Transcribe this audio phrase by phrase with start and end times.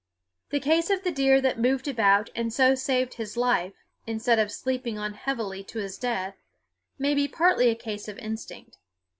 [0.49, 3.73] The case of the deer that moved about and so saved his life,
[4.07, 6.41] instead of sleeping on heavily to his death,
[6.97, 8.79] may be partly a case of instinct.